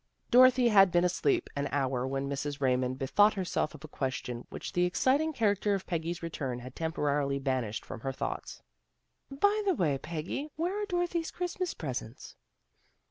Dorothy 0.31 0.69
had 0.69 0.91
been 0.91 1.03
asleep 1.03 1.47
an 1.55 1.69
hour 1.71 2.07
when 2.07 2.27
Mrs. 2.27 2.59
Raymond 2.59 2.97
bethought 2.97 3.35
herself 3.35 3.75
of 3.75 3.83
a 3.83 3.87
question 3.87 4.47
w 4.49 4.57
T 4.57 4.57
hich 4.57 4.73
the 4.73 4.85
exciting 4.85 5.31
character 5.31 5.75
of 5.75 5.85
Peggy's 5.85 6.23
return 6.23 6.57
had 6.57 6.75
temporarily 6.75 7.37
banished 7.37 7.85
from 7.85 7.99
her 7.99 8.11
thoughts.:' 8.11 8.63
By 9.29 9.61
the 9.63 9.75
way, 9.75 9.99
Peggy, 9.99 10.49
where 10.55 10.75
are 10.81 10.87
Dorothy's 10.87 11.29
Christmas 11.29 11.75
presents? 11.75 12.35